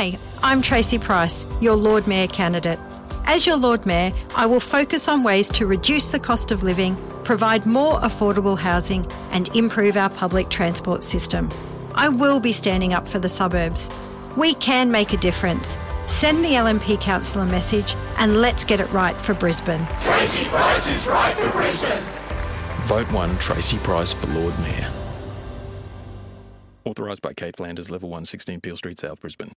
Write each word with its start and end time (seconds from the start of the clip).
Hi, 0.00 0.16
I'm 0.44 0.62
Tracy 0.62 0.96
Price, 0.96 1.44
your 1.60 1.74
Lord 1.74 2.06
Mayor 2.06 2.28
candidate. 2.28 2.78
As 3.24 3.48
your 3.48 3.56
Lord 3.56 3.84
Mayor, 3.84 4.12
I 4.36 4.46
will 4.46 4.60
focus 4.60 5.08
on 5.08 5.24
ways 5.24 5.48
to 5.48 5.66
reduce 5.66 6.12
the 6.12 6.20
cost 6.20 6.52
of 6.52 6.62
living, 6.62 6.96
provide 7.24 7.66
more 7.66 7.94
affordable 7.94 8.56
housing, 8.56 9.04
and 9.32 9.48
improve 9.56 9.96
our 9.96 10.08
public 10.08 10.50
transport 10.50 11.02
system. 11.02 11.48
I 11.96 12.10
will 12.10 12.38
be 12.38 12.52
standing 12.52 12.92
up 12.92 13.08
for 13.08 13.18
the 13.18 13.28
suburbs. 13.28 13.90
We 14.36 14.54
can 14.54 14.92
make 14.92 15.12
a 15.14 15.16
difference. 15.16 15.76
Send 16.06 16.44
the 16.44 16.50
LNP 16.50 17.00
Council 17.00 17.42
a 17.42 17.46
message 17.46 17.96
and 18.18 18.40
let's 18.40 18.64
get 18.64 18.78
it 18.78 18.92
right 18.92 19.16
for 19.16 19.34
Brisbane. 19.34 19.84
Tracy 20.02 20.44
Price 20.44 20.88
is 20.88 21.08
right 21.08 21.34
for 21.36 21.50
Brisbane. 21.50 22.04
Vote 22.82 23.10
1 23.10 23.38
Tracy 23.38 23.78
Price 23.78 24.12
for 24.12 24.28
Lord 24.28 24.56
Mayor. 24.60 24.92
Authorised 26.84 27.20
by 27.20 27.32
Kate 27.32 27.56
Flanders, 27.56 27.90
Level 27.90 28.08
1, 28.10 28.26
16 28.26 28.60
Peel 28.60 28.76
Street, 28.76 29.00
South 29.00 29.20
Brisbane. 29.20 29.50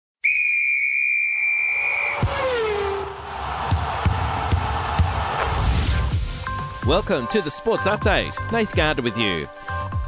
Welcome 6.91 7.29
to 7.29 7.41
the 7.41 7.53
Sports 7.53 7.85
Update. 7.85 8.37
Nath 8.51 8.75
Gardner 8.75 9.05
with 9.05 9.17
you. 9.17 9.49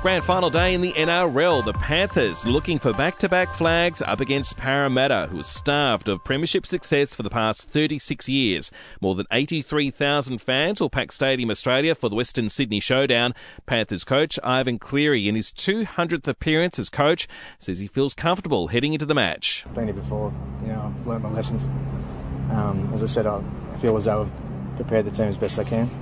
Grand 0.02 0.24
final 0.24 0.50
day 0.50 0.74
in 0.74 0.80
the 0.80 0.92
NRL. 0.94 1.64
The 1.64 1.74
Panthers 1.74 2.44
looking 2.44 2.80
for 2.80 2.92
back 2.92 3.20
to 3.20 3.28
back 3.28 3.54
flags 3.54 4.02
up 4.02 4.18
against 4.18 4.56
Parramatta, 4.56 5.28
who 5.30 5.38
are 5.38 5.44
starved 5.44 6.08
of 6.08 6.24
premiership 6.24 6.66
success 6.66 7.14
for 7.14 7.22
the 7.22 7.30
past 7.30 7.70
36 7.70 8.28
years. 8.28 8.72
More 9.00 9.14
than 9.14 9.26
83,000 9.30 10.40
fans 10.40 10.80
will 10.80 10.90
pack 10.90 11.12
Stadium 11.12 11.52
Australia 11.52 11.94
for 11.94 12.08
the 12.08 12.16
Western 12.16 12.48
Sydney 12.48 12.80
Showdown. 12.80 13.32
Panthers 13.64 14.02
coach 14.02 14.36
Ivan 14.42 14.80
Cleary, 14.80 15.28
in 15.28 15.36
his 15.36 15.52
200th 15.52 16.26
appearance 16.26 16.80
as 16.80 16.90
coach, 16.90 17.28
says 17.60 17.78
he 17.78 17.86
feels 17.86 18.12
comfortable 18.12 18.66
heading 18.66 18.92
into 18.92 19.06
the 19.06 19.14
match. 19.14 19.64
Been 19.72 19.84
here 19.84 19.94
before, 19.94 20.34
you 20.62 20.72
know, 20.72 20.92
I've 20.98 21.06
learned 21.06 21.22
my 21.22 21.30
lessons. 21.30 21.62
Um, 22.50 22.90
as 22.92 23.04
I 23.04 23.06
said, 23.06 23.28
I 23.28 23.40
feel 23.80 23.96
as 23.96 24.06
though 24.06 24.22
I've 24.22 24.76
prepared 24.76 25.06
the 25.06 25.12
team 25.12 25.26
as 25.26 25.36
best 25.36 25.60
I 25.60 25.64
can. 25.64 26.01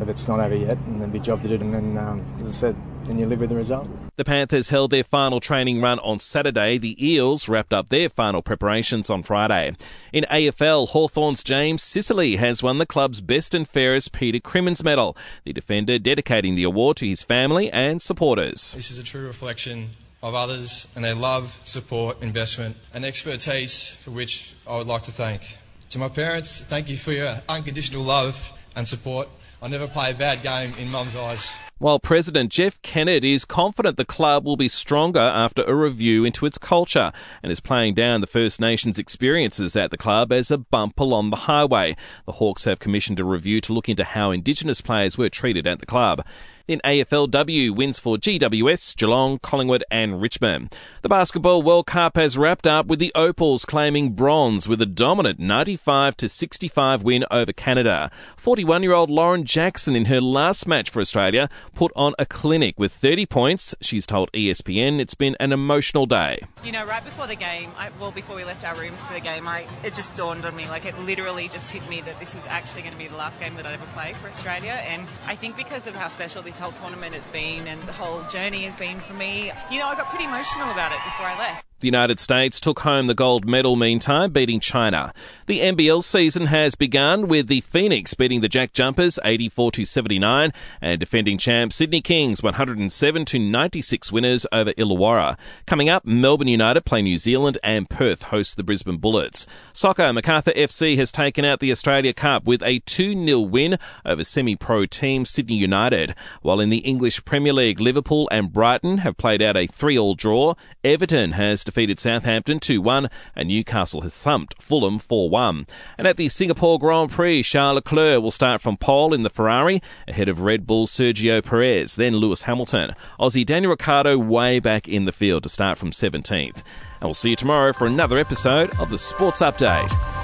But 0.00 0.08
it's 0.08 0.26
not 0.26 0.40
over 0.40 0.56
yet, 0.56 0.78
and 0.78 1.00
then 1.00 1.10
be 1.10 1.20
job 1.20 1.42
to 1.42 1.48
do, 1.48 1.54
and 1.54 1.74
then, 1.74 1.98
um, 1.98 2.24
as 2.40 2.48
I 2.48 2.52
said, 2.52 2.76
then 3.04 3.18
you 3.18 3.26
live 3.26 3.40
with 3.40 3.50
the 3.50 3.56
result. 3.56 3.86
The 4.16 4.24
Panthers 4.24 4.70
held 4.70 4.90
their 4.90 5.04
final 5.04 5.40
training 5.40 5.82
run 5.82 5.98
on 5.98 6.18
Saturday. 6.18 6.78
The 6.78 6.96
Eels 7.06 7.48
wrapped 7.50 7.74
up 7.74 7.90
their 7.90 8.08
final 8.08 8.40
preparations 8.40 9.10
on 9.10 9.22
Friday. 9.22 9.76
In 10.10 10.24
AFL, 10.30 10.88
Hawthorn's 10.88 11.44
James 11.44 11.82
Sicily 11.82 12.36
has 12.36 12.62
won 12.62 12.78
the 12.78 12.86
club's 12.86 13.20
best 13.20 13.54
and 13.54 13.68
fairest 13.68 14.12
Peter 14.12 14.40
Crimmins 14.40 14.82
medal, 14.82 15.16
the 15.44 15.52
defender 15.52 15.98
dedicating 15.98 16.54
the 16.54 16.64
award 16.64 16.96
to 16.98 17.06
his 17.06 17.22
family 17.22 17.70
and 17.70 18.00
supporters. 18.00 18.72
This 18.72 18.90
is 18.90 18.98
a 18.98 19.04
true 19.04 19.26
reflection 19.26 19.90
of 20.22 20.34
others 20.34 20.88
and 20.96 21.04
their 21.04 21.14
love, 21.14 21.58
support, 21.64 22.22
investment, 22.22 22.76
and 22.94 23.04
expertise 23.04 23.90
for 23.90 24.12
which 24.12 24.54
I 24.66 24.78
would 24.78 24.86
like 24.86 25.02
to 25.04 25.12
thank. 25.12 25.58
To 25.90 25.98
my 25.98 26.08
parents, 26.08 26.60
thank 26.60 26.88
you 26.88 26.96
for 26.96 27.12
your 27.12 27.40
unconditional 27.48 28.02
love 28.02 28.52
and 28.76 28.86
support. 28.86 29.28
I 29.62 29.68
never 29.68 29.86
play 29.86 30.10
a 30.10 30.14
bad 30.14 30.42
game 30.42 30.72
in 30.78 30.90
mum's 30.90 31.16
eyes. 31.16 31.54
While 31.76 31.98
President 31.98 32.50
Jeff 32.50 32.80
Kennett 32.82 33.24
is 33.24 33.44
confident 33.44 33.96
the 33.96 34.04
club 34.04 34.44
will 34.44 34.56
be 34.56 34.68
stronger 34.68 35.20
after 35.20 35.62
a 35.64 35.74
review 35.74 36.24
into 36.24 36.46
its 36.46 36.58
culture 36.58 37.12
and 37.42 37.52
is 37.52 37.60
playing 37.60 37.94
down 37.94 38.20
the 38.20 38.26
First 38.26 38.60
Nations 38.60 38.98
experiences 38.98 39.76
at 39.76 39.90
the 39.90 39.98
club 39.98 40.32
as 40.32 40.50
a 40.50 40.58
bump 40.58 40.98
along 40.98 41.30
the 41.30 41.36
highway. 41.36 41.96
The 42.26 42.32
Hawks 42.32 42.64
have 42.64 42.78
commissioned 42.78 43.20
a 43.20 43.24
review 43.24 43.60
to 43.62 43.72
look 43.72 43.88
into 43.88 44.04
how 44.04 44.30
Indigenous 44.30 44.80
players 44.80 45.18
were 45.18 45.28
treated 45.28 45.66
at 45.66 45.78
the 45.78 45.86
club. 45.86 46.24
In 46.66 46.80
AFLW, 46.84 47.74
wins 47.74 47.98
for 47.98 48.16
GWS, 48.16 48.96
Geelong, 48.96 49.38
Collingwood, 49.38 49.82
and 49.90 50.20
Richmond. 50.20 50.74
The 51.02 51.08
Basketball 51.08 51.62
World 51.62 51.86
Cup 51.86 52.16
has 52.16 52.38
wrapped 52.38 52.66
up 52.66 52.86
with 52.86 52.98
the 52.98 53.12
Opals 53.14 53.64
claiming 53.64 54.12
bronze 54.12 54.68
with 54.68 54.80
a 54.80 54.86
dominant 54.86 55.38
95 55.38 56.16
to 56.18 56.28
65 56.28 57.02
win 57.02 57.24
over 57.30 57.52
Canada. 57.52 58.10
41-year-old 58.36 59.10
Lauren 59.10 59.44
Jackson 59.44 59.96
in 59.96 60.04
her 60.06 60.20
last 60.20 60.66
match 60.66 60.90
for 60.90 61.00
Australia 61.00 61.48
put 61.74 61.92
on 61.96 62.14
a 62.18 62.26
clinic 62.26 62.78
with 62.78 62.92
30 62.92 63.26
points. 63.26 63.74
She's 63.80 64.06
told 64.06 64.30
ESPN 64.32 65.00
it's 65.00 65.14
been 65.14 65.36
an 65.40 65.52
emotional 65.52 66.06
day. 66.06 66.40
You 66.64 66.72
know, 66.72 66.84
right 66.84 67.04
before 67.04 67.26
the 67.26 67.36
game, 67.36 67.72
I, 67.76 67.90
well, 68.00 68.12
before 68.12 68.36
we 68.36 68.44
left 68.44 68.64
our 68.64 68.76
rooms 68.76 69.00
for 69.00 69.14
the 69.14 69.20
game, 69.20 69.48
I, 69.48 69.66
it 69.82 69.94
just 69.94 70.14
dawned 70.14 70.44
on 70.44 70.54
me, 70.54 70.68
like 70.68 70.84
it 70.84 70.98
literally 71.00 71.48
just 71.48 71.72
hit 71.72 71.88
me 71.88 72.00
that 72.02 72.20
this 72.20 72.34
was 72.34 72.46
actually 72.46 72.82
going 72.82 72.92
to 72.92 72.98
be 72.98 73.08
the 73.08 73.16
last 73.16 73.40
game 73.40 73.54
that 73.56 73.66
I'd 73.66 73.74
ever 73.74 73.86
play 73.92 74.12
for 74.14 74.28
Australia. 74.28 74.78
And 74.88 75.06
I 75.26 75.34
think 75.34 75.56
because 75.56 75.86
of 75.86 75.94
how 75.94 76.08
special 76.08 76.42
this 76.42 76.49
whole 76.58 76.72
tournament 76.72 77.14
has 77.14 77.28
been 77.28 77.66
and 77.66 77.80
the 77.82 77.92
whole 77.92 78.22
journey 78.24 78.64
has 78.64 78.76
been 78.76 78.98
for 78.98 79.14
me, 79.14 79.52
you 79.70 79.78
know, 79.78 79.86
I 79.86 79.94
got 79.94 80.08
pretty 80.08 80.24
emotional 80.24 80.70
about 80.70 80.92
it 80.92 80.98
before 81.04 81.26
I 81.26 81.38
left. 81.38 81.69
The 81.80 81.88
United 81.88 82.20
States 82.20 82.60
took 82.60 82.80
home 82.80 83.06
the 83.06 83.14
gold 83.14 83.46
medal 83.46 83.74
meantime, 83.74 84.32
beating 84.32 84.60
China. 84.60 85.14
The 85.46 85.60
NBL 85.60 86.04
season 86.04 86.46
has 86.46 86.74
begun 86.74 87.26
with 87.26 87.48
the 87.48 87.62
Phoenix 87.62 88.12
beating 88.12 88.42
the 88.42 88.50
Jack 88.50 88.74
Jumpers 88.74 89.18
84 89.24 89.72
to 89.72 89.84
79 89.86 90.52
and 90.82 91.00
defending 91.00 91.38
champ 91.38 91.72
Sydney 91.72 92.02
Kings 92.02 92.42
107 92.42 93.24
to 93.24 93.38
96 93.38 94.12
winners 94.12 94.46
over 94.52 94.74
Illawarra. 94.74 95.38
Coming 95.66 95.88
up, 95.88 96.04
Melbourne 96.04 96.48
United 96.48 96.84
play 96.84 97.00
New 97.00 97.16
Zealand 97.16 97.56
and 97.64 97.88
Perth 97.88 98.24
host 98.24 98.58
the 98.58 98.62
Brisbane 98.62 98.98
Bullets. 98.98 99.46
Soccer, 99.72 100.12
Macarthur 100.12 100.52
FC 100.52 100.98
has 100.98 101.10
taken 101.10 101.46
out 101.46 101.60
the 101.60 101.72
Australia 101.72 102.12
Cup 102.12 102.44
with 102.44 102.62
a 102.62 102.80
2-0 102.80 103.48
win 103.48 103.78
over 104.04 104.22
semi-pro 104.22 104.84
team 104.84 105.24
Sydney 105.24 105.56
United. 105.56 106.14
While 106.42 106.60
in 106.60 106.68
the 106.68 106.78
English 106.78 107.24
Premier 107.24 107.54
League, 107.54 107.80
Liverpool 107.80 108.28
and 108.30 108.52
Brighton 108.52 108.98
have 108.98 109.16
played 109.16 109.40
out 109.40 109.56
a 109.56 109.66
3-all 109.66 110.14
draw. 110.14 110.54
Everton 110.84 111.32
has 111.32 111.64
defeated 111.70 112.00
Southampton 112.00 112.58
2-1 112.58 113.08
and 113.36 113.48
Newcastle 113.48 114.00
has 114.00 114.12
thumped 114.12 114.60
Fulham 114.60 114.98
4-1. 114.98 115.68
And 115.96 116.08
at 116.08 116.16
the 116.16 116.28
Singapore 116.28 116.80
Grand 116.80 117.12
Prix, 117.12 117.44
Charles 117.44 117.76
Leclerc 117.76 118.20
will 118.20 118.32
start 118.32 118.60
from 118.60 118.76
pole 118.76 119.14
in 119.14 119.22
the 119.22 119.30
Ferrari 119.30 119.80
ahead 120.08 120.28
of 120.28 120.40
Red 120.40 120.66
Bull 120.66 120.88
Sergio 120.88 121.44
Perez, 121.44 121.94
then 121.94 122.16
Lewis 122.16 122.42
Hamilton. 122.42 122.96
Aussie 123.20 123.46
Daniel 123.46 123.70
Ricciardo 123.70 124.18
way 124.18 124.58
back 124.58 124.88
in 124.88 125.04
the 125.04 125.12
field 125.12 125.44
to 125.44 125.48
start 125.48 125.78
from 125.78 125.92
17th. 125.92 126.56
And 126.56 127.04
we'll 127.04 127.14
see 127.14 127.30
you 127.30 127.36
tomorrow 127.36 127.72
for 127.72 127.86
another 127.86 128.18
episode 128.18 128.70
of 128.80 128.90
the 128.90 128.98
Sports 128.98 129.40
Update. 129.40 130.19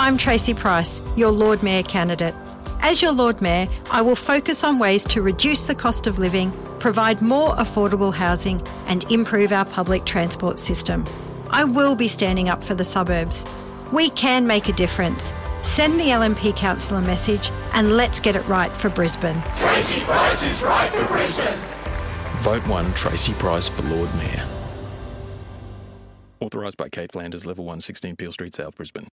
I'm 0.00 0.16
Tracy 0.16 0.54
Price, 0.54 1.02
your 1.14 1.30
Lord 1.30 1.62
Mayor 1.62 1.82
candidate. 1.82 2.34
As 2.80 3.02
your 3.02 3.12
Lord 3.12 3.42
Mayor, 3.42 3.68
I 3.90 4.00
will 4.00 4.16
focus 4.16 4.64
on 4.64 4.78
ways 4.78 5.04
to 5.04 5.20
reduce 5.20 5.64
the 5.64 5.74
cost 5.74 6.06
of 6.06 6.18
living, 6.18 6.52
provide 6.78 7.20
more 7.20 7.50
affordable 7.56 8.10
housing, 8.10 8.66
and 8.86 9.04
improve 9.12 9.52
our 9.52 9.66
public 9.66 10.06
transport 10.06 10.58
system. 10.58 11.04
I 11.50 11.64
will 11.64 11.94
be 11.94 12.08
standing 12.08 12.48
up 12.48 12.64
for 12.64 12.74
the 12.74 12.82
suburbs. 12.82 13.44
We 13.92 14.08
can 14.08 14.46
make 14.46 14.70
a 14.70 14.72
difference. 14.72 15.34
Send 15.64 16.00
the 16.00 16.04
LNP 16.04 16.56
Council 16.56 16.96
a 16.96 17.02
message 17.02 17.50
and 17.74 17.98
let's 17.98 18.20
get 18.20 18.34
it 18.34 18.48
right 18.48 18.72
for 18.72 18.88
Brisbane. 18.88 19.42
Tracy 19.58 20.00
Price 20.00 20.42
is 20.46 20.62
right 20.62 20.90
for 20.90 21.04
Brisbane. 21.08 21.58
Vote 22.38 22.66
1 22.66 22.94
Tracy 22.94 23.34
Price 23.34 23.68
for 23.68 23.82
Lord 23.82 24.08
Mayor. 24.14 24.46
Authorised 26.40 26.78
by 26.78 26.88
Kate 26.88 27.12
Flanders, 27.12 27.44
Level 27.44 27.66
1, 27.66 27.82
16 27.82 28.16
Peel 28.16 28.32
Street, 28.32 28.56
South 28.56 28.74
Brisbane. 28.76 29.08